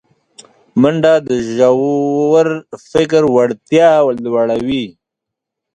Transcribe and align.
منډه 0.81 1.13
د 1.27 1.29
ژور 1.53 2.45
فکر 2.91 3.23
وړتیا 3.35 3.89
لوړوي 4.23 4.85